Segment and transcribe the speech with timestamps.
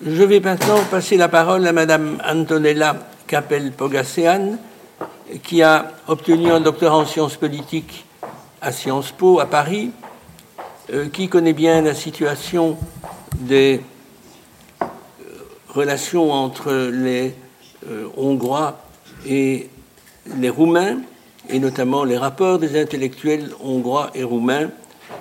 [0.00, 2.94] Je vais maintenant passer la parole à Madame Antonella
[3.26, 4.56] Capel-Pogassean,
[5.42, 8.04] qui a obtenu un doctorat en sciences politiques
[8.60, 9.90] à Sciences Po à Paris,
[10.92, 12.78] euh, qui connaît bien la situation
[13.40, 13.80] des
[14.80, 14.84] euh,
[15.66, 17.34] relations entre les
[17.90, 18.78] euh, Hongrois
[19.26, 19.68] et
[20.36, 20.98] les Roumains,
[21.48, 24.70] et notamment les rapports des intellectuels hongrois et roumains,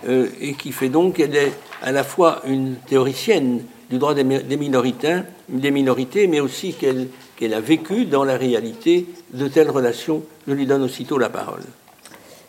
[0.08, 5.72] et qui fait donc qu'elle est à la fois une théoricienne du droit des des
[5.72, 10.24] minorités mais aussi qu'elle a vécu dans la réalité de telles relations.
[10.48, 11.64] Je lui donne aussitôt la parole.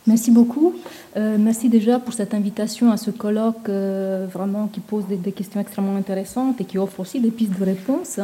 [0.09, 0.75] Merci beaucoup.
[1.19, 5.61] Euh, merci déjà pour cette invitation à ce colloque euh, vraiment qui pose des, questions
[5.61, 8.19] extrêmement intéressantes et qui offre aussi des pistes de réponse.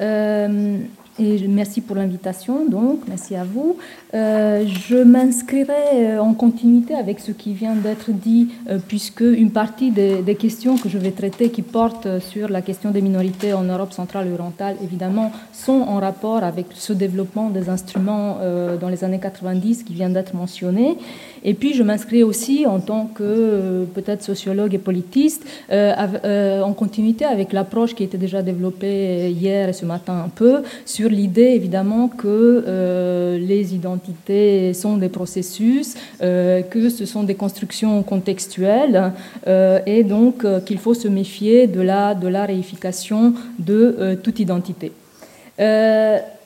[0.00, 0.78] Euh,
[1.18, 3.76] et merci pour l'invitation, donc merci à vous.
[4.14, 9.50] Euh, je m'inscrirai euh, en continuité avec ce qui vient d'être dit, euh, puisque une
[9.50, 13.64] partie des, questions que je vais traiter qui portent sur la question des minorités en
[13.64, 18.38] Europe centrale et orientale, évidemment, sont en rapport avec ce développement des instruments
[18.80, 20.96] dans les années 90 qui vient d'être mentionné.
[21.42, 27.52] Et puis, je m'inscris aussi en tant que peut-être sociologue et politiste en continuité avec
[27.52, 30.62] l'approche qui était déjà développée hier et ce matin un peu
[31.08, 38.02] l'idée évidemment que euh, les identités sont des processus, euh, que ce sont des constructions
[38.02, 39.12] contextuelles
[39.46, 44.92] euh, et donc qu'il faut se méfier de la, de la réification de toute identité.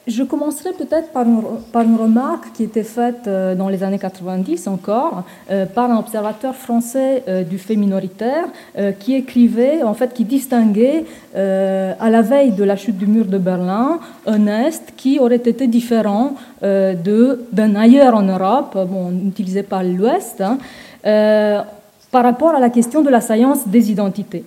[0.07, 5.23] Je commencerai peut-être par une, remarque qui était faite euh, dans les années 90 encore
[5.51, 8.45] euh, par un observateur français euh, du fait minoritaire
[9.01, 13.39] qui écrivait, en fait, qui distinguait à la veille de la chute du mur de
[13.39, 20.43] Berlin un Est qui aurait été différent d'un ailleurs en Europe, bon, utilisé par l'Ouest,
[20.43, 20.59] hein,
[22.11, 24.45] par rapport à la question de la science des identités.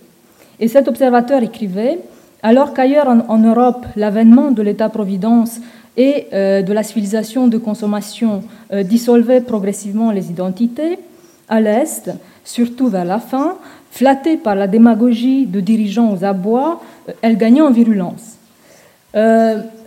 [0.60, 1.98] Et cet observateur écrivait
[2.42, 5.60] alors qu'ailleurs en, Europe, l'avènement de l'État-providence
[5.96, 10.98] et euh, de la civilisation de consommation euh, dissolvait progressivement les identités,
[11.48, 12.10] à l'Est,
[12.44, 13.56] surtout vers la fin,
[13.90, 18.36] flattée par la démagogie de dirigeants aux abois, euh, elle gagnait en virulence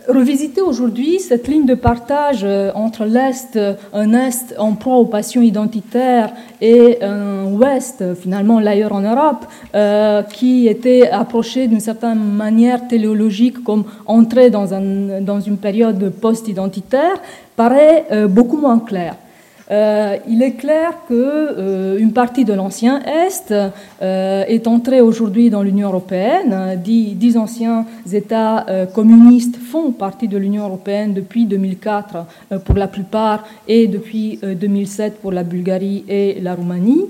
[0.08, 5.06] revisiter aujourd'hui cette ligne de partage euh, entre l'Est, euh, un Est en proie aux
[5.06, 12.18] passions identitaires et un Ouest, finalement l'ailleurs en Europe, euh, qui était approché d'une certaine
[12.18, 17.20] manière téléologique comme entrer dans, un, dans une période post-identitaire,
[17.56, 19.16] paraît beaucoup moins clair.
[19.72, 23.54] Euh, il est clair qu'une euh, partie de l'ancien Est
[24.02, 26.78] euh, est entrée aujourd'hui dans l'Union européenne.
[26.84, 32.26] Dix, anciens États communistes font partie de l'Union européenne depuis 2004
[32.64, 37.06] pour la plupart et depuis 2007 pour la Bulgarie et la Roumanie.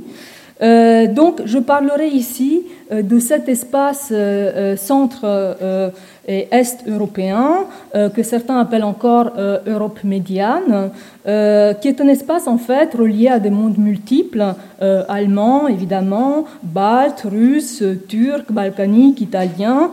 [0.60, 2.62] donc je parlerai ici
[2.92, 4.12] de cet espace
[4.76, 5.92] centre
[6.26, 10.90] et est européen, euh, que certains appellent encore euh, Europe médiane,
[11.26, 14.44] euh, qui est un espace en fait relié à des mondes multiples,
[15.08, 19.92] allemands évidemment, baltes, russes, turcs, balkaniques, italiens.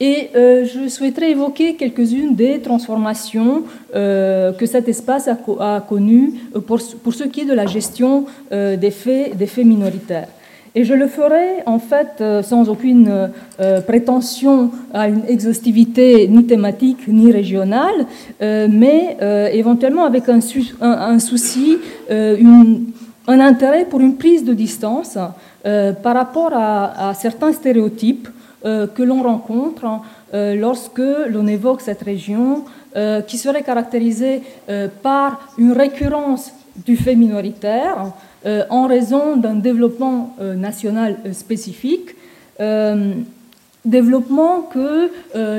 [0.00, 3.62] Et je souhaiterais évoquer quelques-unes des transformations
[3.94, 6.34] que cet espace a, connues
[6.66, 10.28] pour, pour, ce qui est de la gestion des faits, des faits minoritaires.
[10.78, 16.44] Et je le ferai en fait euh, sans aucune euh, prétention à une exhaustivité ni
[16.44, 18.04] thématique ni régionale,
[18.42, 19.16] euh, mais
[19.54, 21.78] éventuellement avec un, souci,
[22.10, 25.16] un intérêt pour une prise de distance
[26.02, 28.28] par rapport à, certains stéréotypes
[28.62, 29.86] que l'on rencontre
[30.32, 32.64] lorsque l'on évoque cette région
[33.26, 34.42] qui serait caractérisée
[35.02, 36.52] par une récurrence
[36.84, 38.08] du fait minoritaire, euh,
[38.70, 42.14] en raison d'un développement euh, national euh, spécifique,
[43.84, 45.10] développement que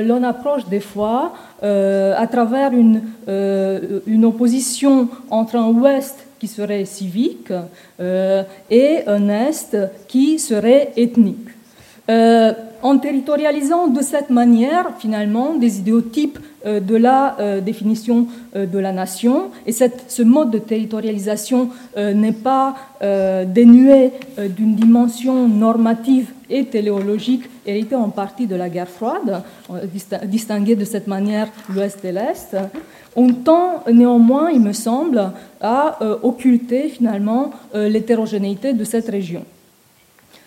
[0.02, 1.32] l'on approche des fois
[1.62, 3.02] à travers une,
[4.06, 7.52] une, opposition entre un Ouest qui serait civique
[8.00, 9.76] et un Est
[10.08, 11.48] qui serait ethnique
[12.82, 18.26] en territorialisant de cette manière, finalement, des idéotypes euh, de la euh, définition
[18.56, 19.50] euh, de la nation.
[19.66, 22.74] Et ce mode de territorialisation n'est pas
[23.46, 29.42] dénué d'une dimension normative et téléologique héritée en partie de la guerre froide,
[30.24, 32.56] distinguer de cette manière l'Ouest et l'Est.
[33.16, 39.44] On tend néanmoins, il me semble, à occulter finalement l'hétérogénéité de cette région.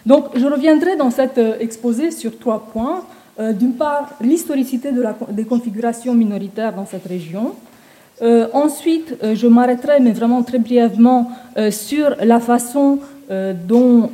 [0.05, 3.03] Donc je reviendrai dans cet euh, exposé sur trois points.
[3.39, 7.53] Euh, d'une part, l'historicité de des configurations minoritaires dans cette région.
[8.21, 11.31] Euh, ensuite, je m'arrêterai, mais vraiment très brièvement,
[11.71, 12.99] sur la façon
[13.67, 14.11] dont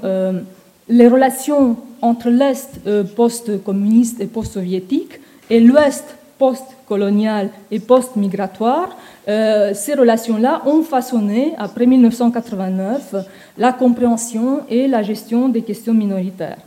[0.88, 2.80] les relations entre l'Est
[3.16, 5.19] post-communiste et post-soviétique
[5.50, 6.06] et l'Ouest
[6.38, 8.95] post-colonial et post-migratoire,
[9.28, 13.16] ces relations-là ont façonné, après 1989,
[13.58, 16.60] la compréhension et la gestion des questions minoritaires.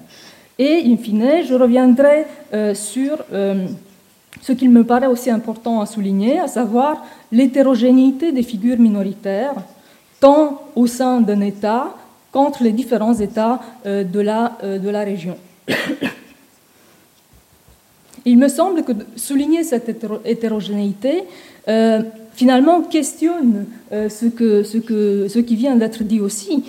[0.58, 2.26] Et, in fine, je reviendrai
[2.74, 3.24] sur
[4.40, 9.54] ce qu'il me paraît aussi important à souligner, à savoir l'hétérogénéité des figures minoritaires,
[10.18, 11.94] tant au sein d'un État
[12.32, 15.36] qu'entre les différents États euh, de la, euh, région.
[18.26, 21.24] Il me semble que souligner cette hétérogénéité
[21.68, 26.64] euh, finalement questionne ce, que, ce, que, ce, qui vient d'être dit aussi,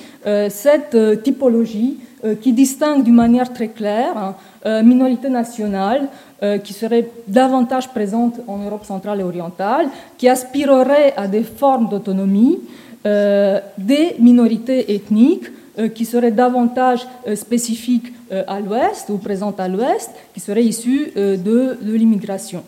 [0.49, 1.97] cette typologie
[2.41, 4.35] qui distingue d'une manière très claire
[4.65, 6.09] minorité nationale,
[6.43, 11.87] euh, qui serait davantage présente en Europe centrale et orientale, qui aspirerait à des formes
[11.87, 12.57] d'autonomie,
[13.05, 15.45] euh, des minorités ethniques
[15.77, 17.05] euh, qui seraient davantage
[17.35, 18.11] spécifiques
[18.47, 21.37] à l'Ouest ou présentes à l'Ouest, qui seraient issues de,
[21.79, 22.63] de l'immigration.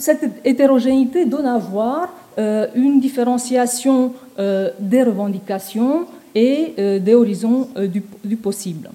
[0.00, 2.08] Cette hétérogénéité donne à voir
[2.74, 8.88] une différenciation des revendications et des horizons du, du possible.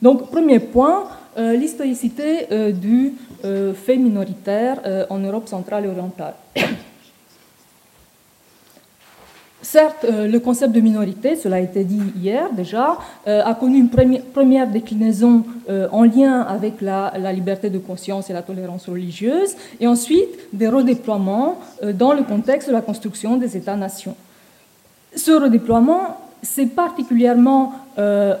[0.00, 1.08] Donc, premier point,
[1.38, 3.12] euh, l'historicité euh, du
[3.44, 6.34] euh, fait minoritaire en Europe centrale et orientale.
[9.70, 14.66] Certes, le concept de minorité, cela a été dit hier déjà, a connu une première
[14.66, 15.44] déclinaison
[15.92, 21.58] en lien avec la, liberté de conscience et la tolérance religieuse, et ensuite des redéploiements
[21.92, 24.16] dans le contexte de la construction des États-nations.
[25.14, 27.74] Ce redéploiement s'est particulièrement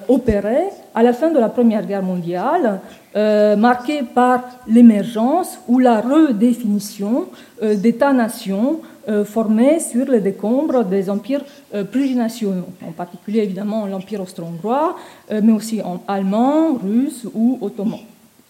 [0.08, 0.60] opéré
[0.94, 2.80] à la fin de la Première Guerre mondiale,
[3.16, 7.26] euh, marquée par l'émergence ou la redéfinition
[7.62, 8.87] euh, d'États-nations euh,
[9.24, 11.44] formés sur les décombres des empires
[11.90, 14.96] plurinationaux, en particulier évidemment l'Empire austro-hongrois,
[15.30, 18.00] mais aussi en allemand, russe ou ottoman.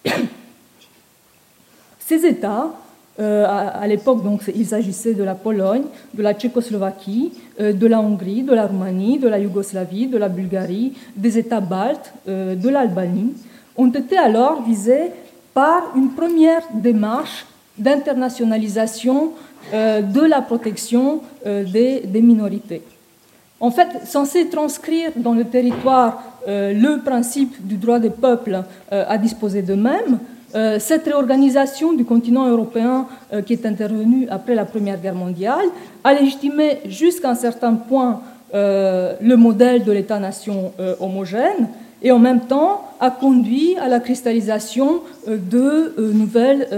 [2.01, 2.71] Ces États,
[3.19, 5.83] à, l'époque, donc, il s'agissait de la Pologne,
[6.15, 10.95] de la Tchécoslovaquie, de la Hongrie, de la Roumanie, de la Yougoslavie, de la Bulgarie,
[11.15, 13.35] des États baltes, de l'Albanie,
[13.79, 15.13] ont été alors visés
[15.55, 17.47] par une première démarche
[17.79, 19.31] d'internationalisation euh,
[19.73, 22.83] de la protection euh, des, minorités.
[23.61, 29.19] En fait, censé transcrire dans le territoire euh, le principe du droit des peuples à
[29.19, 30.19] disposer d'eux-mêmes,
[30.79, 33.07] cette réorganisation du continent européen
[33.45, 35.67] qui est intervenue après la Première Guerre mondiale
[36.03, 38.23] a légitimé jusqu'à un certain point
[38.55, 41.69] le modèle de l'État-nation homogène,
[42.03, 46.69] et en même temps a conduit à la cristallisation euh, de euh, nouvelles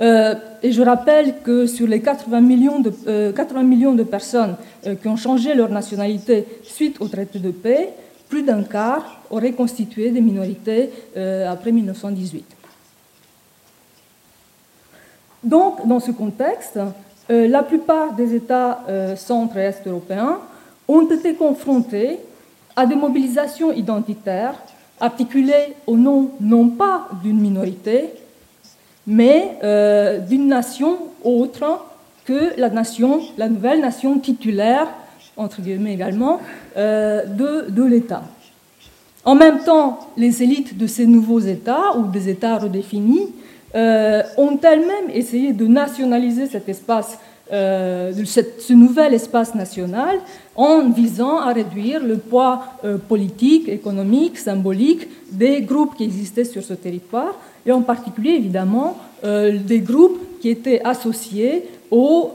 [0.00, 4.56] euh, et je rappelle que sur les 80 millions de, 80 millions de personnes
[5.02, 7.90] qui ont changé leur nationalité suite au traité de paix,
[8.28, 10.90] plus d'un quart auraient constitué des minorités
[11.46, 12.44] après 1918.
[15.44, 16.78] Donc, dans ce contexte,
[17.28, 18.84] la plupart des États
[19.16, 20.38] centre et est européens
[20.88, 22.18] ont été confrontés
[22.76, 24.54] à des mobilisations identitaires
[25.00, 28.10] articulées au nom non pas d'une minorité,
[29.08, 31.86] mais euh, d'une nation autre
[32.26, 34.86] que la nation, la nouvelle nation titulaire,
[35.34, 36.40] entre guillemets également,
[36.76, 38.22] euh, de, de l'État.
[39.24, 43.32] En même temps, les élites de ces nouveaux États ou des États redéfinis
[43.74, 47.18] euh, ont elles-mêmes essayé de nationaliser cet espace
[47.50, 50.18] de ce nouvel espace national
[50.54, 52.62] en visant à réduire le poids
[53.08, 57.34] politique, économique, symbolique des groupes qui existaient sur ce territoire,
[57.66, 62.32] et en particulier évidemment euh, des groupes qui étaient associés aux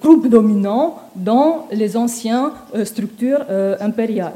[0.00, 2.50] groupes dominants dans les anciennes
[2.84, 3.44] structures
[3.80, 4.32] impériales.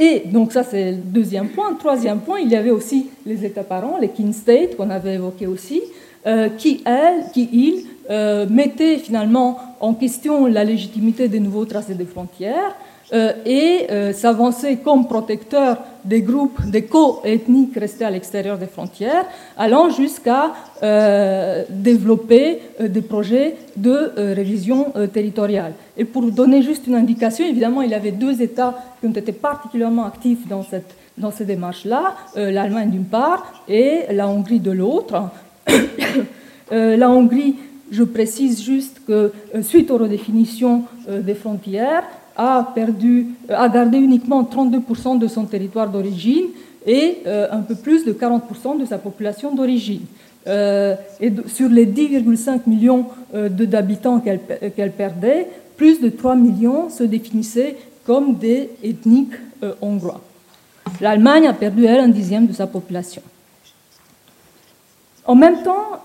[0.00, 1.74] Et donc ça c'est le deuxième point.
[1.74, 5.46] Troisième point, il y avait aussi les États parents, les king states qu'on avait évoqués
[5.46, 5.82] aussi,
[6.26, 11.94] euh, qui, elle, qui, il, euh, mettait finalement en question la légitimité des nouveaux tracés
[11.94, 18.66] des frontières euh, et s'avançait comme protecteur des groupes, des co-ethniques restés à l'extérieur des
[18.66, 19.24] frontières,
[19.56, 20.52] allant jusqu'à
[21.68, 25.72] développer des projets de révision territoriale.
[25.96, 29.32] Et pour donner juste une indication, évidemment, il y avait deux États qui ont été
[29.32, 35.24] particulièrement actifs dans cette dans ces démarches-là, l'Allemagne d'une part et la Hongrie de l'autre,
[36.72, 37.56] Euh, la Hongrie,
[37.90, 42.04] je précise juste que euh, suite aux redéfinitions euh, des frontières,
[42.40, 46.46] a, perdu, a gardé uniquement 32% de son territoire d'origine
[46.86, 50.00] et un peu plus de 40% de sa population d'origine.
[50.46, 53.04] et sur les 10,5 millions
[53.34, 59.34] d'habitants qu'elle perdait, plus de 3 millions se définissaient comme des ethniques
[59.82, 60.22] hongrois.
[61.02, 63.22] L'Allemagne a perdu, elle, un dixième de sa population.
[65.26, 66.00] En même temps,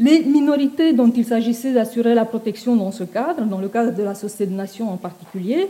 [0.00, 4.02] les minorités dont il s'agissait d'assurer la protection dans ce cadre, dans le cadre de
[4.02, 5.68] la Société de Nations en particulier,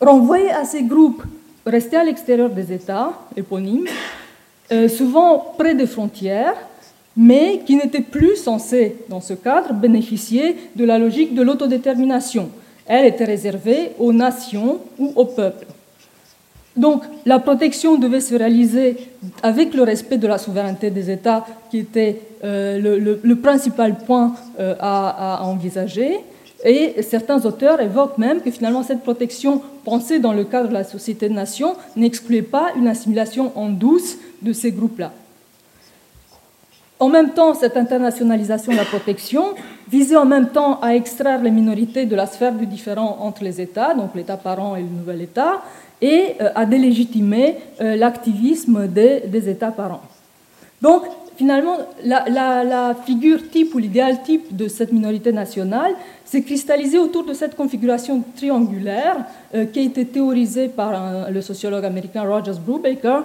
[0.00, 1.24] renvoyaient à ces groupes
[1.66, 3.88] restés à l'extérieur des États éponymes,
[4.70, 6.54] euh, souvent près des frontières,
[7.16, 12.50] mais qui n'étaient plus censés, dans ce cadre, bénéficier de la logique de l'autodétermination.
[12.86, 15.66] Elle était réservée aux nations ou aux peuples.
[16.76, 18.96] Donc la protection devait se réaliser
[19.42, 24.74] avec le respect de la souveraineté des États, qui était euh, le, principal point euh,
[24.80, 26.16] à, envisager.
[26.64, 30.84] Et certains auteurs évoquent même que finalement cette protection pensée dans le cadre de la
[30.84, 35.12] société de nations n'excluait pas une assimilation en douce de ces groupes-là.
[36.98, 39.54] En même temps, cette internationalisation de la protection
[39.90, 43.60] visait en même temps à extraire les minorités de la sphère du différent entre les
[43.60, 45.62] États, donc l'État parent et le nouvel État,
[46.00, 50.02] et euh, à délégitimer l'activisme des, États parents.
[50.80, 51.02] Donc,
[51.40, 55.92] finalement, la, figure type ou l'idéal type de cette minorité nationale
[56.26, 59.16] s'est cristallisé autour de cette configuration triangulaire
[59.54, 63.22] euh, qui a été théorisée par le sociologue américain Rogers Brubaker,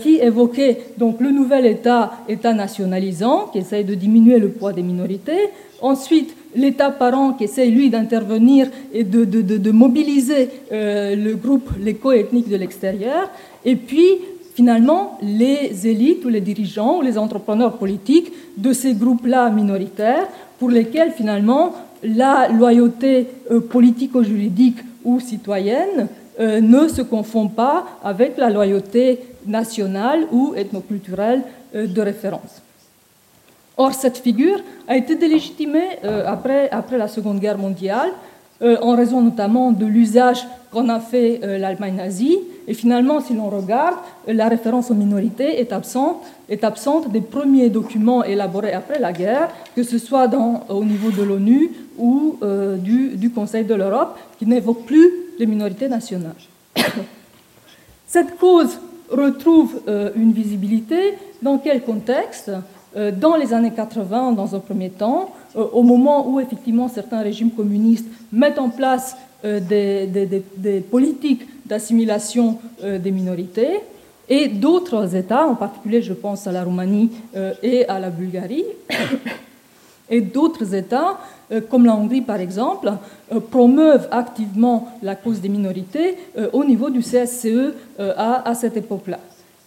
[0.00, 4.82] qui évoquait donc le nouvel État, État nationalisant, qui essaye de diminuer le poids des
[4.82, 5.48] minorités,
[5.82, 12.48] ensuite l'État parent qui essaie, lui, d'intervenir et de, mobiliser euh, le groupe, les co-ethniques
[12.48, 13.30] de l'extérieur,
[13.64, 14.18] et puis,
[14.54, 20.26] finalement, les élites ou les dirigeants ou les entrepreneurs politiques de ces groupes-là minoritaires,
[20.58, 26.08] pour lesquels, finalement, la loyauté euh, politico-juridique ou citoyenne
[26.40, 31.42] euh, ne se confond pas avec la loyauté nationale ou ethnoculturelle
[31.74, 32.62] de référence.
[33.76, 38.10] Or, cette figure a été délégitimée euh, après, après, la Seconde Guerre mondiale,
[38.60, 42.38] euh, en raison notamment de l'usage qu'en a fait euh, l'Allemagne nazie.
[42.68, 47.70] Et finalement, si l'on regarde, la référence aux minorités est absente, est absente des premiers
[47.70, 52.38] documents élaborés après la guerre, que ce soit dans, au niveau de l'ONU ou
[52.78, 56.32] du, du Conseil de l'Europe, qui n'évoquent plus les minorités nationales.
[58.06, 58.78] Cette cause
[59.10, 59.80] retrouve
[60.14, 62.50] une visibilité dans quel contexte?
[62.94, 67.22] Euh, dans les années 80, dans un premier temps, euh, au moment où effectivement certains
[67.22, 69.16] régimes communistes mettent en place
[69.46, 73.80] euh, des, politiques d'assimilation des minorités,
[74.28, 77.10] et d'autres États, en particulier je pense à la Roumanie
[77.62, 78.64] et à la Bulgarie,
[80.10, 81.18] et d'autres États,
[81.70, 82.92] comme la Hongrie par exemple,
[83.50, 86.16] promeuvent activement la cause des minorités
[86.52, 89.18] au niveau du CSCE à cette époque-là.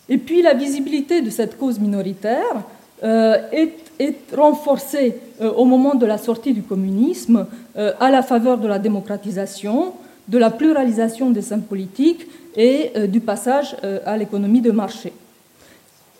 [0.08, 2.64] Et puis la visibilité de cette cause minoritaire
[3.04, 7.46] euh, est, est, renforcée euh, au moment de la sortie du communisme
[7.76, 9.94] euh, à la faveur de la démocratisation,
[10.28, 15.12] de la pluralisation des scènes politiques et du passage à l'économie de marché.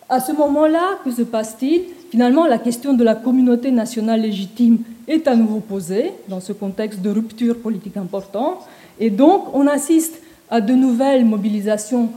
[0.08, 1.82] À ce moment-là, que se passe-t-il?
[2.10, 7.00] Finalement, la question de la communauté nationale légitime est à nouveau posée dans ce contexte
[7.00, 8.60] de rupture politique important.
[9.00, 10.20] Et donc, on assiste
[10.50, 12.10] à de nouvelles mobilisations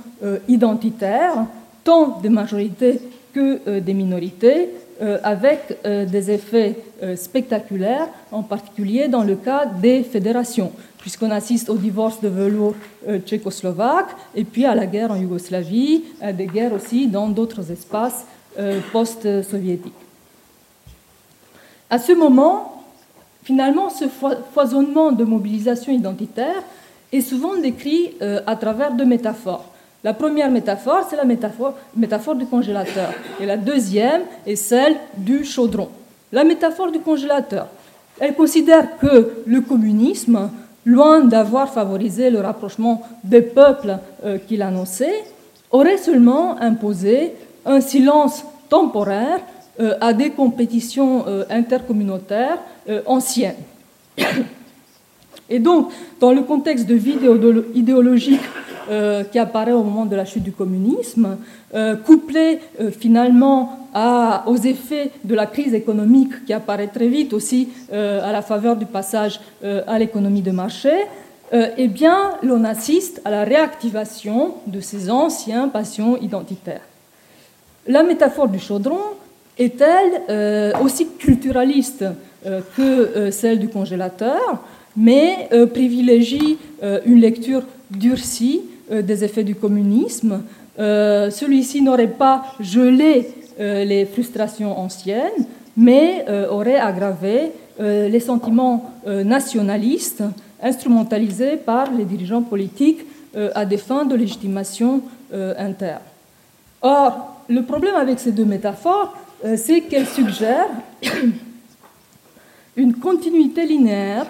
[0.47, 1.45] identitaires,
[1.83, 3.01] tant des majorités
[3.33, 4.69] que euh, des minorités,
[5.01, 6.75] euh, avec euh, des effets
[7.15, 12.75] spectaculaires, en particulier dans le cas des fédérations, puisqu'on assiste au divorce de velours
[13.25, 18.25] tchécoslovaque et puis à la guerre en Yougoslavie, à des guerres aussi dans d'autres espaces
[18.91, 19.93] post-soviétiques.
[21.89, 22.83] À ce moment,
[23.43, 24.05] finalement, ce
[24.53, 26.61] foisonnement de mobilisation identitaire
[27.11, 28.13] est souvent décrit
[28.45, 29.65] à travers deux métaphores.
[30.03, 33.09] La première métaphore, c'est la métaphore, métaphore du congélateur.
[33.41, 35.89] Et la deuxième est celle du chaudron.
[36.31, 37.67] La métaphore du congélateur,
[38.19, 40.51] elle considère que le communisme,
[40.85, 45.23] loin d'avoir favorisé le rapprochement des peuples euh, qu'il annonçait,
[45.71, 47.33] aurait seulement imposé
[47.65, 49.39] un silence temporaire
[49.79, 52.59] euh, à des compétitions euh, intercommunautaires
[53.05, 53.55] anciennes.
[55.49, 57.17] Et donc, dans le contexte de vie
[57.75, 58.41] idéologique
[58.89, 61.37] euh, qui apparaît au moment de la chute du communisme,
[61.75, 63.75] euh, couplé euh, finalement
[64.47, 68.85] aux effets de la crise économique qui apparaît très vite aussi à la faveur du
[68.85, 70.91] passage à l'économie de marché,
[71.51, 76.83] eh bien, l'on assiste à la réactivation de ces anciens passions identitaires.
[77.87, 78.99] La métaphore du chaudron
[79.57, 82.05] est-elle aussi culturaliste
[82.77, 84.61] que celle du congélateur,
[84.95, 86.59] mais privilégie
[87.07, 90.43] une lecture durcie des effets du communisme.
[90.79, 93.29] Euh, celui-ci n'aurait pas gelé
[93.59, 95.45] euh, les frustrations anciennes,
[95.77, 100.23] mais aurait aggravé les sentiments nationalistes
[100.61, 103.05] instrumentalisés par les dirigeants politiques
[103.55, 106.01] à des fins de légitimation interne.
[106.81, 109.15] Or, le problème avec ces deux métaphores,
[109.55, 110.67] c'est qu'elles suggèrent
[112.75, 114.25] une continuité linéaire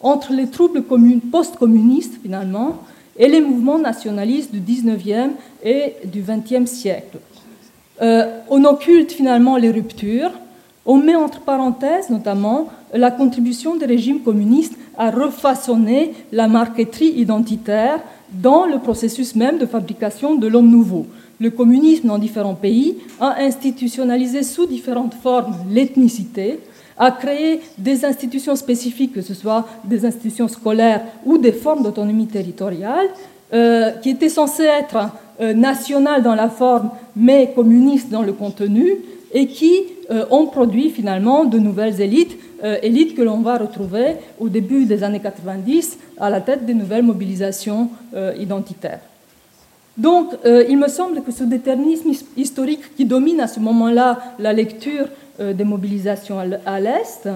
[0.00, 2.82] entre les troubles post-communistes, finalement,
[3.18, 5.30] et les mouvements nationalistes du 19e
[5.64, 7.18] et du 20e siècle.
[8.00, 10.30] Euh, on occulte finalement les ruptures,
[10.86, 18.00] on met entre parenthèses notamment la contribution des régimes communistes à refaçonner la marqueterie identitaire
[18.32, 21.06] dans le processus même de fabrication de l'homme nouveau.
[21.40, 26.58] Le communisme dans différents pays a institutionnalisé sous différentes formes l'ethnicité,
[26.98, 32.26] a créé des institutions spécifiques, que ce soit des institutions scolaires ou des formes d'autonomie
[32.26, 33.06] territoriale,
[33.52, 35.08] euh, qui étaient censées être
[35.40, 38.96] euh, nationales dans la forme, mais communistes dans le contenu,
[39.32, 42.36] et qui euh, ont produit finalement de nouvelles élites,
[42.82, 47.04] élites que l'on va retrouver au début des années 90 à la tête des nouvelles
[47.04, 47.88] mobilisations
[48.36, 48.98] identitaires.
[49.96, 55.06] Donc, il me semble que ce déterminisme historique qui domine à ce moment-là la lecture
[55.38, 57.28] des mobilisations à l'Est,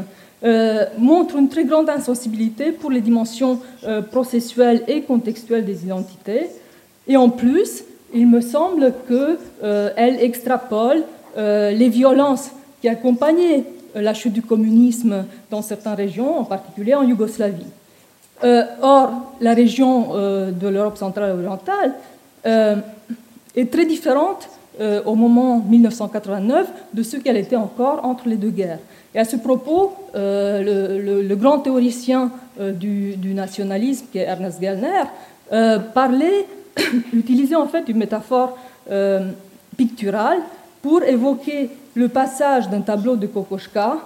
[0.44, 6.48] euh, montre une très grande insensibilité pour les dimensions euh, processuelles et contextuelles des identités.
[7.06, 11.02] Et en plus, il me semble qu'elle extrapole
[11.34, 12.50] les violences
[12.82, 17.64] qui accompagnaient la chute du communisme dans certaines régions, en particulier en Yougoslavie.
[18.82, 21.94] or, la région de l'Europe centrale et orientale
[23.56, 24.50] est très différente
[24.80, 28.78] euh, au moment 1989 de ce qu'elle était encore entre les deux guerres.
[29.14, 35.04] Et à ce propos, euh, le, grand théoricien euh, du, nationalisme, qui est Ernest Gellner,
[35.92, 36.46] parlait,
[37.12, 38.56] utilisait en fait une métaphore
[39.76, 40.38] picturale
[40.80, 43.98] pour évoquer le passage d'un tableau de Kokoschka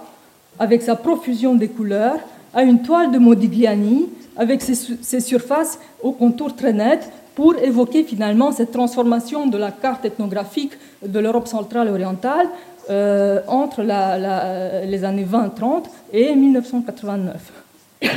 [0.59, 2.19] avec sa profusion des couleurs
[2.53, 8.03] à une toile de Modigliani avec ses, ses surfaces aux contours très nets pour évoquer
[8.03, 10.71] finalement cette transformation de la carte ethnographique
[11.05, 12.47] de l'Europe centrale et orientale
[12.89, 17.53] euh, entre les années 20-30 et 1989.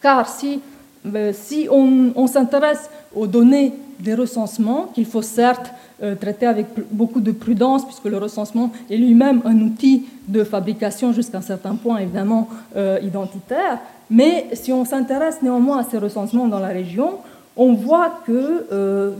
[0.00, 0.62] Car si,
[1.14, 7.20] euh, si on, s'intéresse aux données des recensements, qu'il faut certes euh, traiter avec beaucoup
[7.20, 11.98] de prudence, puisque le recensement est lui-même un outil de fabrication jusqu'à un certain point
[11.98, 12.48] évidemment
[13.02, 17.18] identitaire, mais si on s'intéresse néanmoins à ces recensements dans la région,
[17.56, 19.12] on voit que euh,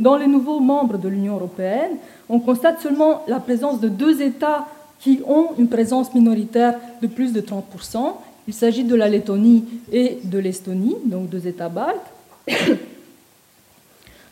[0.00, 1.92] dans les nouveaux membres de l'Union européenne,
[2.28, 4.66] on constate seulement la présence de deux États
[5.00, 8.14] qui ont une présence minoritaire de plus de 30%.
[8.48, 12.00] Il s'agit de la Lettonie et de l'Estonie, donc deux États baltes.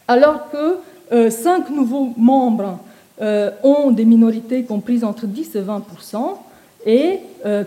[0.08, 0.78] Alors que
[1.12, 2.78] euh, cinq nouveaux membres
[3.20, 6.36] euh, ont des minorités comprises entre 10 et 20%,
[6.86, 7.18] et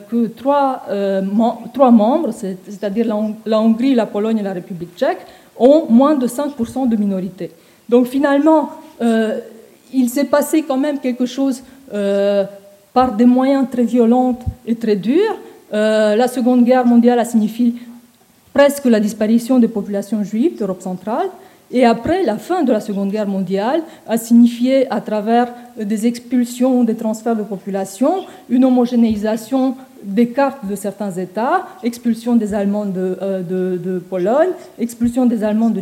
[0.09, 0.87] que trois,
[1.71, 5.19] trois membres, c'est-à-dire la Hongrie, la Pologne et la République tchèque,
[5.57, 7.51] ont moins de 5% de minorité.
[7.89, 9.39] Donc finalement, euh,
[9.93, 11.63] il s'est passé quand même quelque chose
[11.93, 12.45] euh,
[12.93, 15.37] par des moyens très violents et très durs.
[15.73, 17.73] Euh, la Seconde Guerre mondiale a signifié
[18.53, 21.29] presque la disparition des populations juives d'Europe centrale.
[21.71, 25.47] Et après, la fin de la Seconde Guerre mondiale a signifié, à travers
[25.79, 32.53] des expulsions, des transferts de population, une homogénéisation des cartes de certains États, expulsion des
[32.53, 35.81] Allemands de, euh, Pologne, expulsion des Allemands de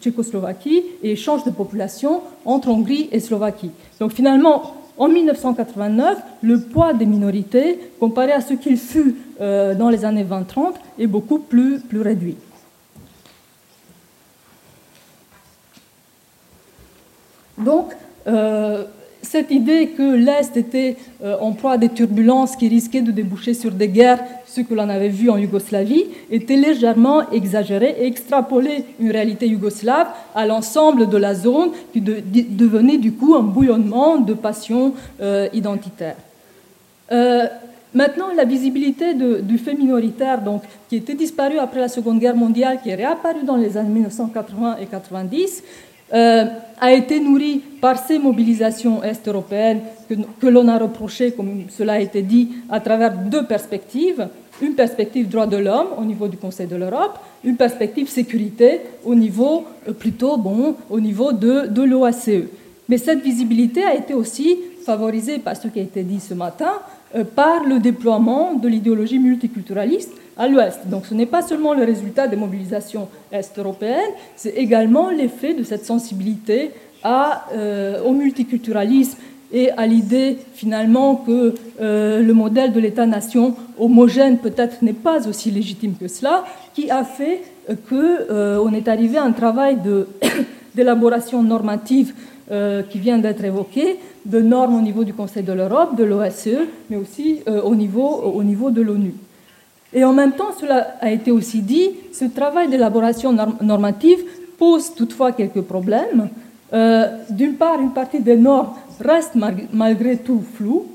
[0.00, 3.70] Tchécoslovaquie et échange de population entre Hongrie et Slovaquie.
[4.00, 9.88] Donc finalement, en 1989, le poids des minorités, comparé à ce qu'il fut euh, dans
[9.88, 12.36] les années 20-30, est beaucoup plus, plus réduit.
[17.64, 17.92] Donc,
[18.26, 18.84] euh,
[19.22, 23.54] cette idée que l'Est était euh, en proie à des turbulences qui risquaient de déboucher
[23.54, 28.84] sur des guerres, ce que l'on avait vu en Yougoslavie, était légèrement exagérée et extrapolait
[29.00, 34.34] une réalité yougoslave à l'ensemble de la zone qui devenait du coup un bouillonnement de
[34.34, 36.16] passions euh, identitaires.
[37.94, 40.40] Maintenant, la visibilité du fait minoritaire,
[40.88, 44.78] qui était disparu après la Seconde Guerre mondiale, qui est réapparu dans les années 1980
[44.80, 45.62] et 90,
[46.12, 46.44] euh,
[46.80, 49.80] a été nourri par ces mobilisations est-européennes
[50.40, 54.28] que, l'on a reprochées, comme cela a été dit, à travers deux perspectives.
[54.60, 59.14] Une perspective droit de l'homme au niveau du Conseil de l'Europe, une perspective sécurité au
[59.14, 62.28] niveau euh, plutôt bon, au niveau de, de l'OACE.
[62.88, 66.72] Mais cette visibilité a été aussi favorisée par ce qui a été dit ce matin,
[67.34, 70.80] par le déploiement de l'idéologie multiculturaliste à l'ouest.
[70.86, 75.84] Donc ce n'est pas seulement le résultat des mobilisations est-européennes, c'est également l'effet de cette
[75.84, 76.70] sensibilité
[77.04, 79.18] euh, au multiculturalisme
[79.52, 85.94] et à l'idée finalement que le modèle de l'État-nation homogène peut-être n'est pas aussi légitime
[86.00, 86.44] que cela,
[86.74, 87.42] qui a fait
[87.88, 89.76] qu'on est arrivé à un travail
[90.74, 92.14] d'élaboration normative
[92.90, 96.96] qui vient d'être évoqué, de normes au niveau du Conseil de l'Europe, de l'OSCE, mais
[96.96, 99.14] aussi au niveau, au niveau de l'ONU.
[99.94, 104.18] Et en même temps, cela a été aussi dit, ce travail d'élaboration normative
[104.58, 106.28] pose toutefois quelques problèmes.
[106.72, 109.32] Euh, d'une part, une partie des normes reste
[109.72, 110.86] malgré tout floue,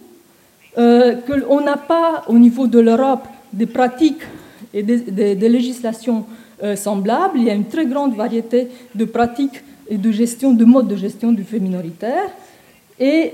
[0.77, 4.21] euh, qu'on n'a pas au niveau de l'Europe des pratiques
[4.73, 6.25] et des, législations
[6.63, 7.37] euh, semblables.
[7.37, 10.95] Il y a une très grande variété de pratiques et de gestion, de modes de
[10.95, 12.29] gestion du fait minoritaire.
[12.99, 13.33] Et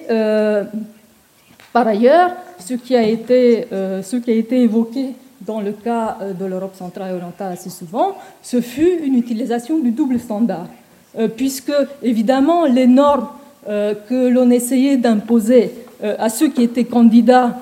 [1.71, 5.13] par ailleurs, ce qui a été, ce qui a été évoqué
[5.45, 9.79] dans le cas euh, de l'Europe centrale et orientale assez souvent, ce fut une utilisation
[9.79, 10.67] du double standard.
[11.17, 13.27] Euh, puisque, évidemment, les normes
[13.67, 15.71] euh, que l'on essayait d'imposer
[16.19, 17.59] à ceux qui étaient candidats,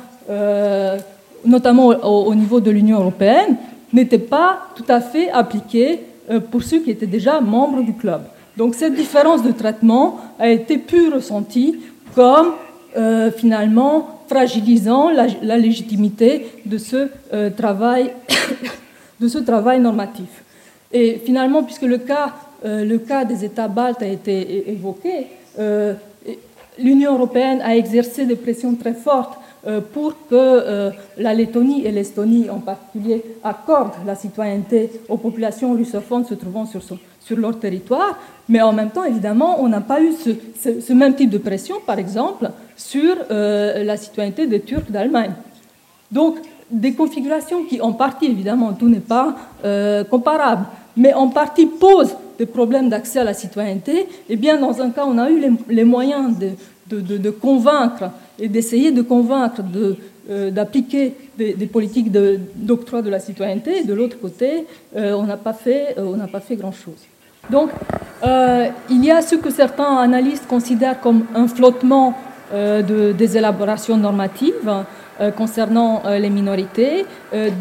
[1.46, 3.56] notamment au, niveau de l'Union européenne,
[3.94, 6.00] n'étaient pas tout à fait appliquées
[6.50, 8.22] pour ceux qui étaient déjà membres du club.
[8.58, 11.80] Donc cette différence de traitement a été plus ressentie
[12.16, 12.54] comme
[13.38, 18.14] finalement fragilisant la, légitimité de ce, euh, travail,
[19.20, 20.44] de ce travail normatif.
[20.94, 22.32] Et finalement, puisque le cas,
[22.64, 25.28] euh, le cas des États baltes a été évoqué,
[25.60, 25.96] euh,
[26.80, 29.38] l'Union européenne a exercé des pressions très fortes
[29.94, 36.34] pour que la Lettonie et l'Estonie en particulier accordent la citoyenneté aux populations russophones se
[36.34, 36.82] trouvant sur,
[37.26, 38.18] sur leur territoire,
[38.52, 42.00] mais en même temps, évidemment, on n'a pas eu ce, même type de pression, par
[42.00, 45.32] exemple, sur euh, la citoyenneté des Turcs d'Allemagne.
[46.12, 46.36] Donc,
[46.70, 50.66] des configurations qui, en partie, évidemment, tout n'est pas euh, comparable,
[50.98, 54.00] mais en partie posent des problèmes d'accès à la citoyenneté.
[54.00, 56.36] Et eh bien, dans un cas, on a eu les, moyens
[56.90, 59.62] de, convaincre et d'essayer de convaincre
[60.30, 63.80] euh, d'appliquer des, politiques d'octroi de, la citoyenneté.
[63.80, 65.96] Et de l'autre côté, on n'a pas fait,
[66.32, 67.11] pas fait grand-chose.
[67.50, 67.72] Donc,
[68.90, 72.16] il y a ce que certains analystes considèrent comme un flottement
[72.54, 74.84] euh, de, des élaborations normatives
[75.22, 77.06] euh, concernant euh, les minorités.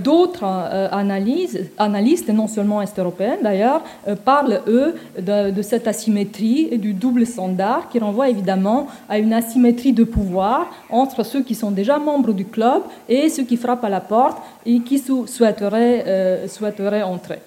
[0.02, 0.44] D'autres
[0.90, 3.82] analystes, et non seulement est-européennes d'ailleurs,
[4.24, 9.92] parlent, eux, de, cette asymétrie et du double standard qui renvoie évidemment à une asymétrie
[9.92, 13.88] de pouvoir entre ceux qui sont déjà membres du club et ceux qui frappent à
[13.88, 17.38] la porte et qui souhaiteraient entrer.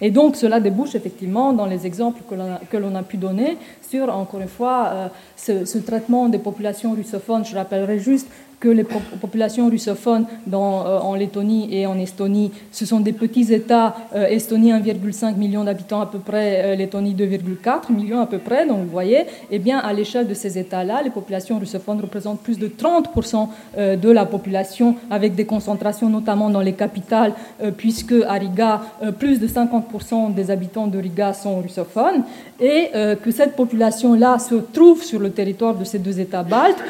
[0.00, 4.40] Et donc cela débouche effectivement dans les exemples que l'on a, pu donner sur, encore
[4.40, 7.44] une fois, euh, ce, ce, traitement des populations russophones.
[7.44, 8.28] Je rappellerai juste
[8.60, 13.52] que les populations russophones dans, euh, en Lettonie et en Estonie, ce sont des petits
[13.52, 13.94] États.
[14.14, 18.66] Euh, Estonie 1,5 million d'habitants à peu près, euh, Lettonie 2,4 millions à peu près.
[18.66, 22.58] Donc vous voyez, eh bien à l'échelle de ces États-là, les populations russophones représentent plus
[22.58, 27.32] de 30% de la population, avec des concentrations notamment dans les capitales,
[27.76, 28.82] puisque à Riga,
[29.18, 32.22] plus de 50% des habitants de Riga sont russophones,
[32.60, 32.90] et
[33.22, 36.82] que cette population-là se trouve sur le territoire de ces deux États baltes,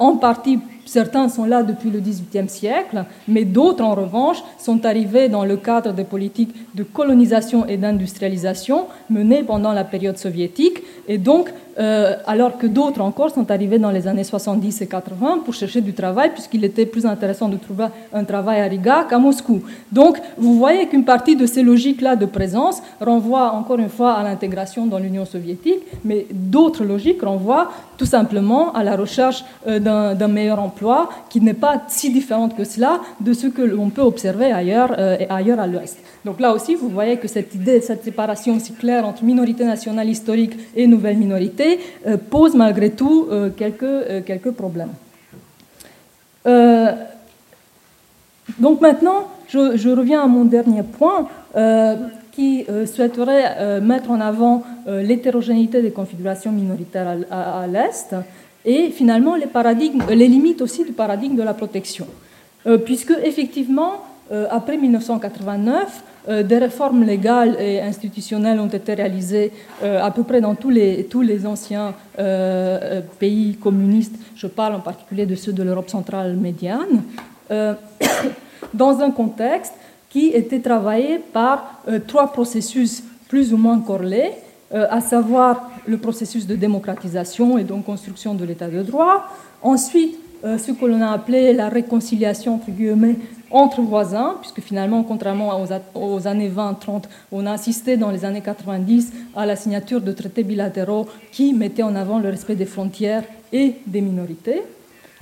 [0.00, 5.28] en partie Certains sont là depuis le XVIIIe siècle, mais d'autres, en revanche, sont arrivés
[5.28, 10.78] dans le cadre des politiques de colonisation et d'industrialisation menées pendant la période soviétique.
[11.08, 15.40] Et donc, euh, alors que d'autres encore sont arrivés dans les années 70 et 80
[15.44, 19.18] pour chercher du travail, puisqu'il était plus intéressant de trouver un travail à Riga qu'à
[19.18, 19.62] Moscou.
[19.92, 24.22] Donc, vous voyez qu'une partie de ces logiques-là de présence renvoie encore une fois à
[24.22, 30.28] l'intégration dans l'Union soviétique, mais d'autres logiques renvoient tout simplement à la recherche euh, d'un
[30.28, 34.46] meilleur emploi qui n'est pas si différente que cela de ce que l'on peut observer
[34.52, 35.98] ailleurs, euh, et ailleurs à l'Ouest.
[36.24, 40.08] Donc là aussi, vous voyez que cette idée, cette séparation si claire entre minorité nationale
[40.08, 41.65] historique et nouvelle minorité
[42.06, 44.92] euh, pose malgré tout euh, quelques, euh, quelques problèmes.
[48.60, 51.28] donc maintenant, je, reviens à mon dernier point
[52.30, 58.14] qui souhaiterait mettre en avant l'hétérogénéité des configurations minoritaires à, l'Est
[58.64, 62.06] et finalement les, paradigmes, les limites aussi du paradigme de la protection.
[62.84, 63.94] puisque effectivement,
[64.50, 70.40] après 1989, euh, des réformes légales et institutionnelles ont été réalisées euh, à peu près
[70.40, 74.16] dans tous les, tous les anciens euh, pays communistes.
[74.34, 77.02] Je parle en particulier de ceux de l'Europe centrale médiane,
[78.74, 79.74] dans un contexte
[80.10, 84.32] qui était travaillé par trois processus plus ou moins corrélés,
[84.72, 89.28] à savoir le processus de démocratisation et donc construction de l'état de droit,
[89.62, 93.16] ensuite ce que l'on a appelé la réconciliation entre guillemets
[93.50, 95.52] entre voisins, puisque finalement, contrairement
[95.94, 100.42] aux, années 20-30, on a assisté dans les années 90 à la signature de traités
[100.42, 104.62] bilatéraux qui mettaient en avant le respect des frontières et des minorités.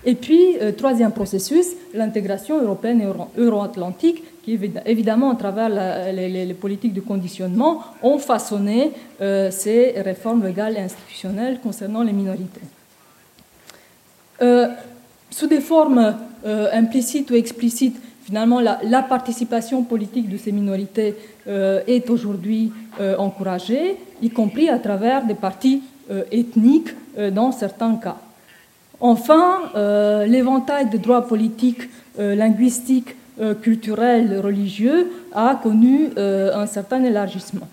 [0.07, 5.71] Et puis, euh, troisième processus, l'intégration européenne et euro-atlantique, qui évidemment, à travers
[6.13, 12.61] les, politiques de conditionnement, ont façonné euh, ces réformes légales et institutionnelles concernant les minorités.
[14.43, 14.69] Euh,
[15.31, 21.15] sous des formes implicites ou explicites, finalement, la, participation politique de ces minorités
[21.47, 22.73] est aujourd'hui
[23.19, 25.83] encouragée, y compris à travers des partis
[26.33, 26.91] ethniques
[27.33, 28.17] dans certains cas.
[29.01, 37.03] Enfin, euh, l'éventail de droits politiques, euh, linguistiques, euh, culturels, religieux a connu un certain
[37.05, 37.69] élargissement.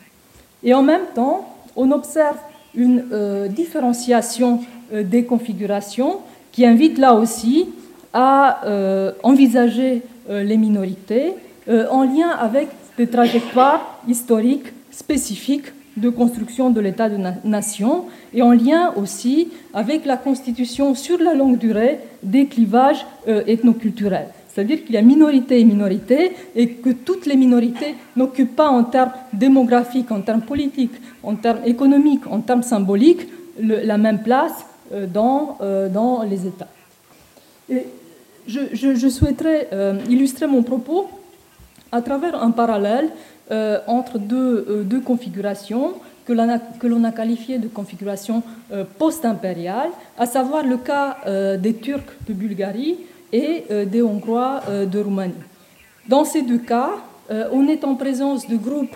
[0.64, 2.38] Et en même temps, on observe
[2.76, 4.62] une différenciation
[4.92, 6.20] des configurations
[6.52, 7.70] qui invite là aussi
[8.14, 8.62] à
[9.24, 11.34] envisager les minorités
[11.67, 18.52] en lien avec des trajectoires historiques spécifiques de construction de l'État de nation et en
[18.52, 24.30] lien aussi avec la constitution sur la longue durée des clivages euh, ethnoculturels.
[24.48, 28.84] C'est-à-dire qu'il y a minorité et minorité et que toutes les minorités n'occupent pas en
[28.84, 33.28] termes démographiques, en termes politiques, en termes économiques, en termes symboliques
[33.60, 36.67] la même place euh, dans, euh, dans les États.
[38.47, 39.69] Je, souhaiterais
[40.10, 41.10] illustrer mon propos
[41.91, 43.10] à travers un parallèle
[43.51, 46.32] euh, entre deux, euh, deux, configurations que
[46.88, 51.17] l'on a, qualifiées de configuration euh, post-impériale, à savoir le cas
[51.58, 52.95] des Turcs de Bulgarie
[53.34, 55.34] et des Hongrois de Roumanie.
[56.08, 56.91] Dans ces deux cas,
[57.51, 58.95] on est en présence de groupes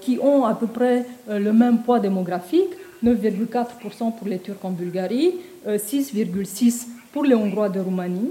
[0.00, 2.70] qui ont à peu près le même poids démographique,
[3.04, 5.34] 9,4% pour les Turcs en Bulgarie,
[5.66, 8.30] 6,6% pour les Hongrois de Roumanie.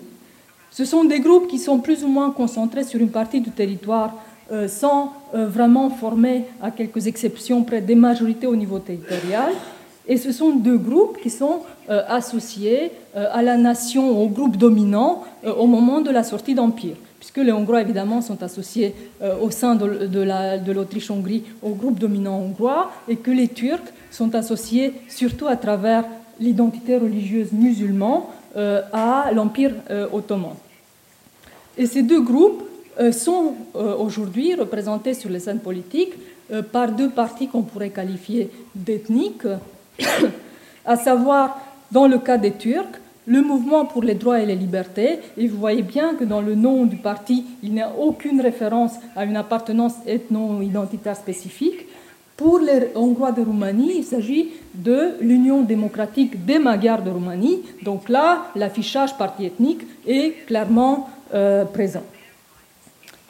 [0.74, 4.16] Ce sont des groupes qui sont plus ou moins concentrés sur une partie du territoire
[4.52, 9.52] euh, sans euh, vraiment former, à quelques exceptions près, des majorités au niveau territorial.
[10.08, 11.60] Et ce sont deux groupes qui sont
[11.92, 16.96] euh, associés à la nation, au groupe dominant, au moment de la sortie d'Empire.
[17.20, 18.96] Puisque les Hongrois, évidemment, sont associés
[19.40, 25.46] au sein de l'Autriche-Hongrie au groupe dominant hongrois, et que les Turcs sont associés surtout
[25.46, 26.06] à travers
[26.40, 28.24] l'identité religieuse musulmane
[28.56, 29.74] à l'Empire
[30.12, 30.54] ottoman.
[31.78, 32.64] Et ces deux groupes
[33.00, 36.14] euh, sont euh, aujourd'hui représentés sur les scènes politiques
[36.52, 39.48] euh, par deux partis qu'on pourrait qualifier d'ethniques,
[40.86, 41.58] à savoir,
[41.92, 45.20] dans le cas des Turcs, le mouvement pour les droits et les libertés.
[45.38, 48.94] Et vous voyez bien que dans le nom du parti, il n'y a aucune référence
[49.16, 51.88] à une appartenance ethno-identitaire spécifique.
[52.38, 57.62] Pour les Hongrois de Roumanie, il s'agit de l'Union démocratique des Magyars de Roumanie.
[57.84, 61.10] Donc là, l'affichage parti ethnique est clairement
[61.74, 62.04] présent.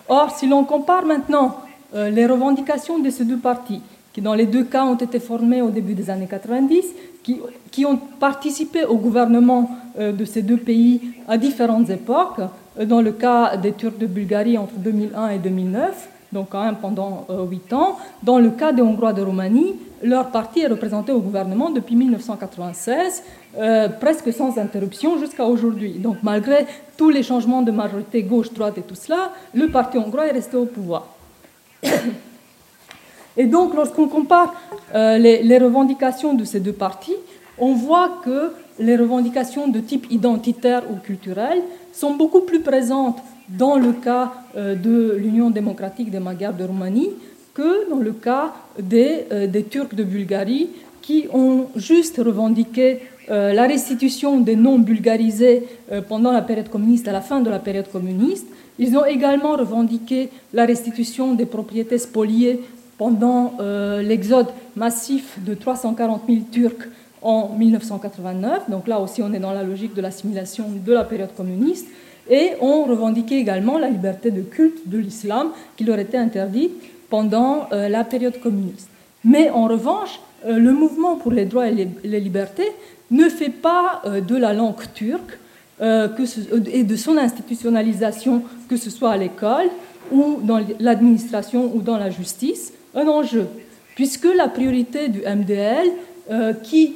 [0.08, 1.58] Or, si l'on compare maintenant
[1.96, 3.82] euh, les revendications de ces deux partis,
[4.14, 6.86] qui dans les deux cas ont été formés au début des années 90,
[7.24, 12.42] qui, ont participé au gouvernement euh, de ces deux pays à différentes époques,
[12.80, 16.78] euh, dans le cas des Turcs de Bulgarie entre 2001 et 2009, donc quand même
[16.82, 17.98] pendant huit ans.
[18.24, 23.24] Dans le cas des Hongrois de Roumanie, leur parti est représenté au gouvernement depuis 1996,
[23.58, 25.94] euh, presque sans interruption jusqu'à aujourd'hui.
[25.94, 26.66] Donc malgré
[26.98, 30.66] tous les changements de majorité gauche-droite et tout cela, le parti hongrois est resté au
[30.66, 31.08] pouvoir.
[33.36, 34.54] Et donc lorsqu'on compare
[34.94, 37.16] euh, les, revendications de ces deux partis,
[37.58, 41.62] on voit que les revendications de type identitaire ou culturel
[41.92, 47.10] sont beaucoup plus présentes dans le cas euh, de l'Union démocratique des Magyars de Roumanie
[47.54, 50.70] que dans le cas des, des Turcs de Bulgarie
[51.04, 57.08] qui ont juste revendiqué euh, la restitution des noms bulgarisés euh, pendant la période communiste,
[57.08, 58.48] à la fin de la période communiste.
[58.80, 62.60] Ils ont également revendiqué la restitution des propriétés spoliées
[62.98, 66.90] pendant euh, l'exode massif de 340 000 Turcs
[67.24, 68.70] en 1989.
[68.70, 71.88] Donc là aussi, on est dans la logique de l'assimilation de la période communiste.
[72.30, 76.72] Et ont revendiqué également la liberté de culte de l'islam qui leur était interdite
[77.10, 78.88] pendant la période communiste.
[79.26, 82.72] Mais en revanche, le mouvement pour les droits et les libertés
[83.14, 85.38] ne fait pas euh, de la langue turque
[85.82, 86.08] euh,
[86.72, 89.70] et de son institutionnalisation, que ce soit à l'école
[90.12, 93.48] ou dans l'administration ou dans la justice, un enjeu,
[93.96, 95.88] puisque la priorité du MDL,
[96.32, 96.96] euh, qui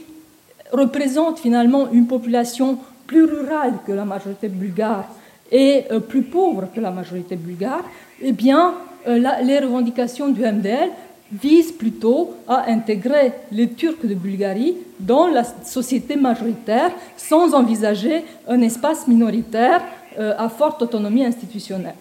[0.71, 5.06] représente finalement une population plus rurale que la majorité bulgare
[5.51, 7.84] et plus pauvre que la majorité bulgare,
[8.21, 8.73] eh bien,
[9.06, 10.89] les revendications du MDL
[11.32, 18.62] vise plutôt à intégrer les Turcs de Bulgarie dans la société majoritaire sans envisager un
[18.62, 19.82] espace minoritaire
[20.19, 21.95] euh, à forte autonomie institutionnelle.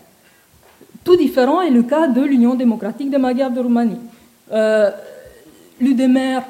[1.04, 4.00] Tout différent est le cas de l'Union démocratique des Magyars de Roumanie.
[5.80, 6.40] L'UDMR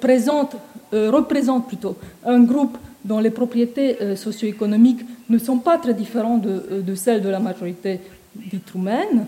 [0.00, 0.56] présente,
[0.92, 6.94] représente plutôt un groupe dont les propriétés socio-économiques ne sont pas très différentes de, de
[6.94, 8.00] celles de la majorité
[8.34, 9.26] dite roumaine.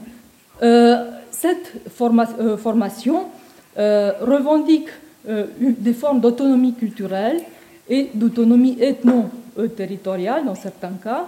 [1.30, 3.26] cette formation
[3.76, 4.88] revendique
[5.26, 7.40] des formes d'autonomie culturelle
[7.88, 11.26] et d'autonomie ethno-territoriale dans certains cas.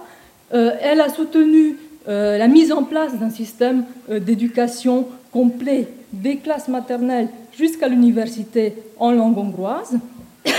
[0.52, 1.76] Euh, elle a soutenu
[2.08, 7.28] euh, la mise en place d'un système euh, d'éducation complet des classes maternelles
[7.60, 9.98] jusqu'à l'université en langue hongroise,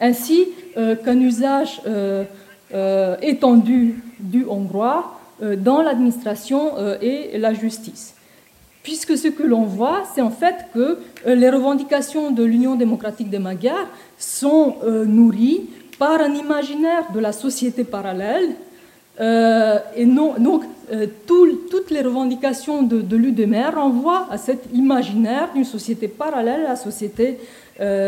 [0.00, 1.80] ainsi qu'un usage
[3.22, 5.20] étendu du hongrois
[5.58, 8.14] dans l'administration et la justice
[8.84, 13.30] puisque ce que l'on voit, c'est en fait que euh, les revendications de l'Union démocratique
[13.30, 15.62] des Magyars sont euh, nourries
[15.98, 18.50] par un imaginaire de la société parallèle.
[19.20, 20.64] Euh, et non, donc,
[21.26, 26.76] toutes les revendications de, de l'UDMR renvoient à cet imaginaire d'une société parallèle à la
[26.76, 27.38] société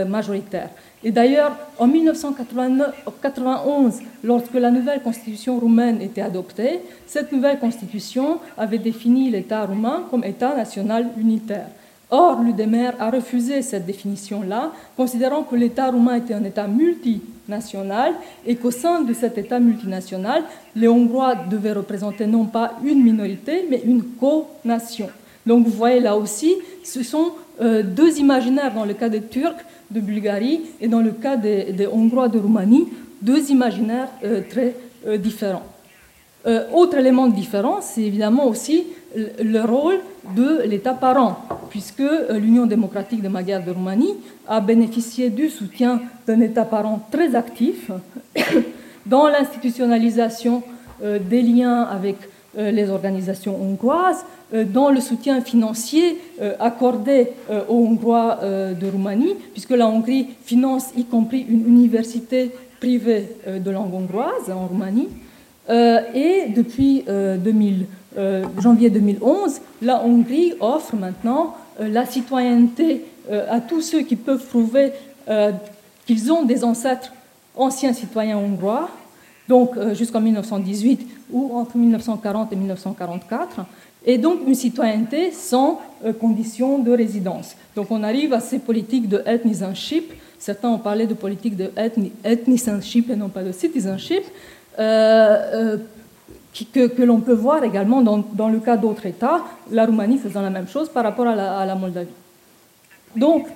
[0.06, 0.68] majoritaire.
[1.06, 8.78] Et d'ailleurs, en 1991, lorsque la nouvelle constitution roumaine était adoptée, cette nouvelle constitution avait
[8.78, 11.68] défini l'État roumain comme État national unitaire.
[12.10, 18.14] Or, l'UDMR a refusé cette définition-là, considérant que l'État roumain était un État multinational
[18.46, 20.44] et qu'au sein de cet État multinational,
[20.76, 25.08] les Hongrois devaient représenter non pas une minorité, mais une co-nation.
[25.46, 29.64] Donc vous voyez là aussi, ce sont euh, deux imaginaires dans le cas des Turcs
[29.90, 32.86] de Bulgarie et dans le cas des, Hongrois de Roumanie,
[33.20, 35.66] deux imaginaires euh, très euh, différents.
[36.72, 38.84] Autre élément de différence, c'est évidemment aussi
[39.16, 39.98] le rôle
[40.36, 41.38] de l'État parent,
[41.70, 44.14] puisque l'Union démocratique des Magyars de Roumanie
[44.46, 47.90] a bénéficié du soutien d'un État parent très actif
[49.06, 50.62] dans l'institutionnalisation
[51.02, 52.16] des liens avec
[52.56, 54.24] les organisations hongroises,
[54.54, 60.28] euh, dans le soutien financier euh, accordé euh, aux Hongrois de Roumanie, puisque la Hongrie
[60.44, 65.08] finance y compris une université privée de langue hongroise en Roumanie.
[65.68, 67.04] Et depuis
[68.60, 74.92] janvier 2011, la Hongrie offre maintenant la citoyenneté à tous ceux qui peuvent prouver
[76.06, 77.12] qu'ils ont des ancêtres
[77.56, 78.90] anciens citoyens hongrois,
[79.48, 83.66] donc jusqu'en 1918 ou entre 1940 et 1944
[84.06, 87.56] et donc une citoyenneté sans euh, condition de résidence.
[87.74, 90.12] Donc on arrive à ces politiques de ethnicenship.
[90.38, 91.70] Certains ont parlé de politique de
[92.24, 94.22] ethnicenship et non pas de citizenship,
[94.78, 100.42] euh, euh, que, l'on peut voir également dans, le cas d'autres États, la Roumanie faisant
[100.42, 102.08] la même chose par rapport à la, Moldavie.
[103.14, 103.46] Donc,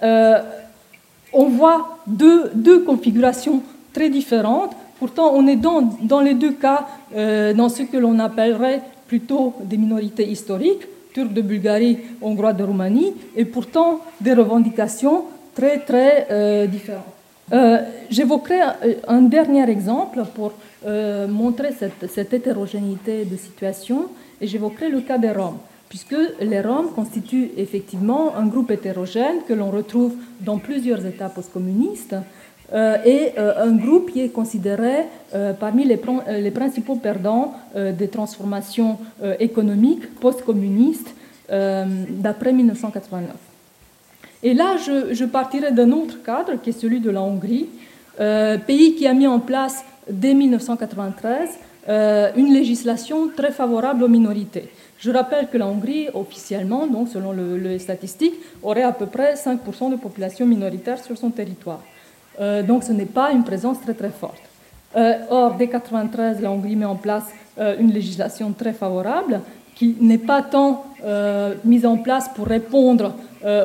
[0.00, 4.76] on voit deux, configurations très différentes.
[5.00, 10.28] Pourtant, on est dans, les deux cas dans ce que l'on appellerait plutôt des minorités
[10.28, 17.13] historiques, turcs de Bulgarie, hongrois de Roumanie, et pourtant des revendications très très euh, différentes.
[17.52, 17.78] Euh,
[18.10, 18.60] j'évoquerai
[19.06, 20.52] un, dernier exemple pour
[20.86, 24.08] euh, montrer cette, cette, hétérogénéité de situation,
[24.40, 29.52] et j'évoquerai le cas des Roms, puisque les Roms constituent effectivement un groupe hétérogène que
[29.52, 32.16] l'on retrouve dans plusieurs États postcommunistes,
[32.72, 35.04] euh, et euh, un groupe qui est considéré
[35.60, 36.00] parmi les,
[36.40, 38.98] les, principaux perdants des transformations
[39.40, 41.12] économiques post-communistes
[41.48, 43.53] d'après 1989.
[44.44, 47.66] Et là, je, partirai d'un autre cadre qui est celui de la Hongrie,
[48.66, 51.48] pays qui a mis en place dès 1993
[52.36, 54.68] une législation très favorable aux minorités.
[55.04, 59.90] Je rappelle que la Hongrie, officiellement, donc selon les statistiques, aurait à peu près 5%
[59.90, 61.82] de population minoritaire sur son territoire.
[62.40, 64.42] Euh, donc ce n'est pas une présence très très forte.
[64.96, 67.24] Euh, or, dès 1993, la Hongrie met en place
[67.58, 69.40] euh, une législation très favorable
[69.74, 70.84] qui n'est pas tant
[71.64, 73.14] mise en place pour répondre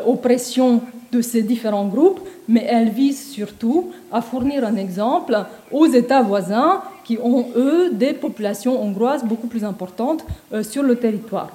[0.05, 2.19] aux pressions de ces différents groupes,
[2.49, 5.37] mais elle vise surtout à fournir un exemple
[5.71, 10.25] aux États voisins qui ont, eux, des populations hongroises beaucoup plus importantes
[10.63, 11.51] sur le territoire.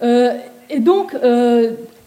[0.00, 1.14] et donc,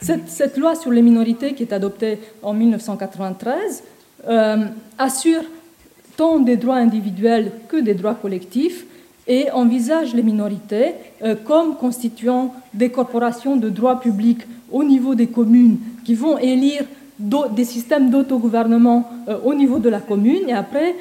[0.01, 3.83] cette, loi sur les minorités qui est adoptée en 1993
[4.27, 4.65] euh,
[4.97, 5.43] assure
[6.15, 8.85] tant des droits individuels que des droits collectifs
[9.27, 14.39] et envisage les minorités euh, comme constituant des corporations de droit public
[14.71, 16.83] au niveau des communes qui vont élire
[17.19, 20.47] des systèmes d'autogouvernement euh, au niveau de la commune.
[20.47, 20.95] Et après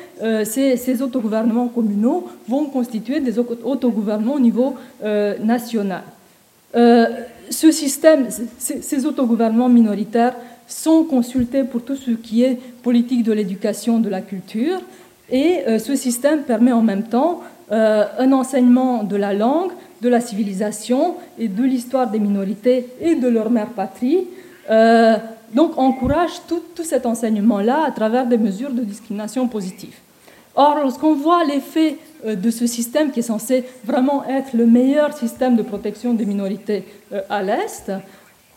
[0.45, 4.77] ces, ces, autogouvernements communaux vont constituer des autogouvernements au niveau
[5.45, 6.03] national.
[6.75, 10.35] Ce système, ces autogouvernements minoritaires
[10.67, 14.81] sont consultés pour tout ce qui est politique de l'éducation, de la culture,
[15.31, 17.41] et euh, ce système permet en même temps
[17.71, 23.29] un enseignement de la langue, de la civilisation et de l'histoire des minorités et de
[23.29, 24.27] leur mère patrie.
[25.55, 29.95] donc encourage tout, tout cet enseignement-là à travers des mesures de discrimination positive.
[30.55, 35.57] Or, lorsqu'on voit l'effet de ce système qui est censé vraiment être le meilleur système
[35.57, 36.85] de protection des minorités
[37.29, 37.93] à l'Est,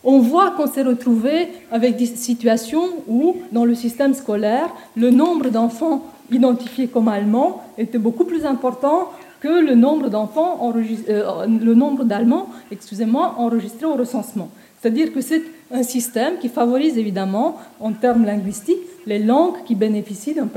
[0.02, 5.50] on voit qu'on s'est retrouvé avec des situations où, dans le système scolaire, le nombre
[5.50, 9.10] d'enfants identifiés comme allemands était beaucoup plus important
[9.40, 10.72] que le nombre d'enfants
[11.08, 14.50] euh, le nombre d'Allemands, excusez-moi, enregistrés au recensement.
[14.80, 20.34] C'est-à-dire que c'est un système qui favorise évidemment, en termes linguistiques, les langues qui bénéficient
[20.34, 20.48] d'un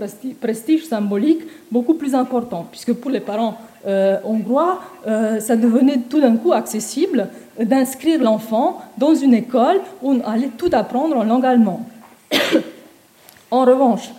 [0.42, 6.20] prestige, symbolique beaucoup plus important, puisque pour les parents euh, hongrois, euh, ça devenait tout
[6.20, 11.46] d'un coup accessible d'inscrire l'enfant dans une école où on allait tout apprendre en langue
[11.46, 11.84] allemande.
[13.52, 14.10] en revanche,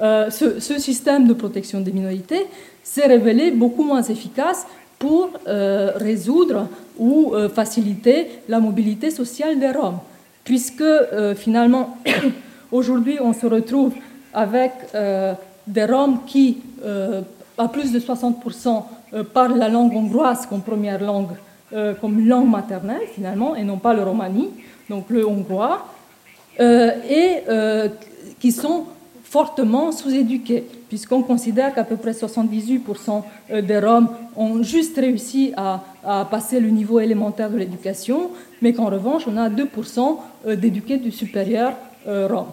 [0.00, 2.46] euh, ce, système de protection des minorités
[2.82, 4.66] s'est révélé beaucoup moins efficace
[4.98, 9.98] pour euh, résoudre ou euh, faciliter la mobilité sociale des Roms,
[10.44, 10.84] puisque
[11.36, 11.98] finalement,
[12.72, 13.92] aujourd'hui, on se retrouve
[14.32, 14.72] avec
[15.66, 16.58] des Roms qui,
[17.58, 18.82] à plus de 60%,
[19.34, 21.36] parlent la langue hongroise comme première langue
[22.00, 24.48] comme langue maternelle finalement, et non pas le romani,
[24.88, 25.86] donc le hongrois,
[26.58, 27.42] et
[28.40, 28.86] qui sont
[29.30, 33.22] fortement sous-éduqués, puisqu'on considère qu'à peu près 78%
[33.62, 35.82] des Roms ont juste réussi à,
[36.28, 41.74] passer le niveau élémentaire de l'éducation, mais qu'en revanche, on a 2% d'éduqués du supérieur
[42.06, 42.48] Roms.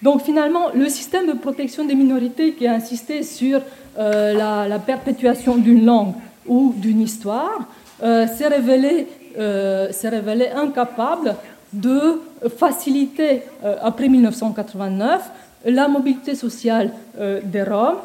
[0.00, 3.60] Donc finalement, le système de protection des minorités qui a insisté sur
[3.98, 6.14] la, perpétuation d'une langue
[6.46, 7.68] ou d'une histoire,
[8.02, 9.06] euh, s'est révélé,
[9.38, 11.36] euh, révélé, incapable
[11.72, 12.20] de
[12.56, 15.30] faciliter, euh, après 1989,
[15.64, 17.98] la mobilité sociale des Roms,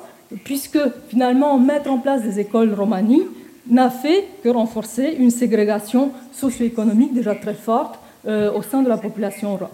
[0.44, 0.80] puisque
[1.10, 3.24] finalement mettre en place des écoles romanies
[3.68, 9.56] n'a fait que renforcer une ségrégation socio-économique déjà très forte au sein de la population
[9.58, 9.70] rome.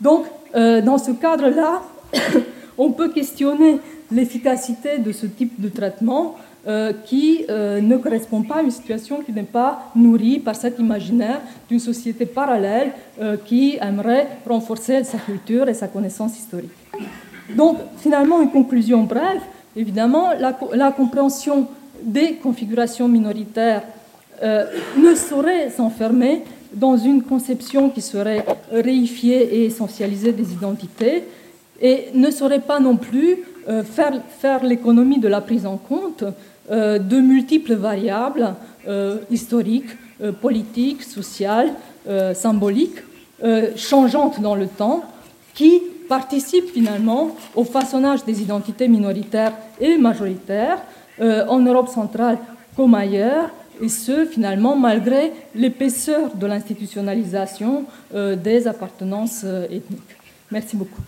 [0.00, 0.24] Donc,
[0.54, 1.82] dans ce cadre-là,
[2.78, 3.78] on peut questionner
[4.10, 9.22] l'efficacité de ce type de traitement euh, qui euh, ne correspond pas à une situation
[9.22, 15.16] qui n'est pas nourrie par cet imaginaire d'une société parallèle euh, qui aimerait renforcer sa
[15.16, 16.79] culture et sa connaissance historique.
[17.56, 19.40] Donc, finalement, une conclusion brève.
[19.76, 21.68] Évidemment, la, compréhension
[22.02, 23.82] des configurations minoritaires
[24.42, 26.42] ne saurait s'enfermer
[26.72, 31.24] dans une conception qui serait réifiée et essentialisée des identités
[31.80, 33.38] et ne saurait pas non plus
[33.84, 36.24] faire, faire l'économie de la prise en compte
[36.70, 38.54] euh, de multiples variables
[38.86, 39.90] euh, historiques,
[40.22, 41.72] euh, politiques, sociales,
[42.34, 43.02] symboliques,
[43.76, 45.04] changeantes dans le temps,
[45.54, 45.82] qui
[46.16, 50.80] participent finalement au façonnage des identités minoritaires et majoritaires
[51.54, 52.36] en Europe centrale
[52.76, 53.48] comme ailleurs,
[53.82, 57.84] et ce, finalement, malgré l'épaisseur de l'institutionnalisation
[58.48, 60.14] des appartenances ethniques.
[60.50, 61.02] Merci beaucoup.